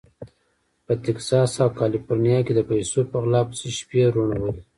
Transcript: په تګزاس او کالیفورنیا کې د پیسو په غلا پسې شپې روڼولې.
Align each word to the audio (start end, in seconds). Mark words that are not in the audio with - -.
په 0.85 0.93
تګزاس 1.03 1.51
او 1.63 1.69
کالیفورنیا 1.79 2.39
کې 2.45 2.53
د 2.55 2.61
پیسو 2.71 2.99
په 3.11 3.17
غلا 3.23 3.41
پسې 3.49 3.67
شپې 3.77 4.01
روڼولې. 4.15 4.53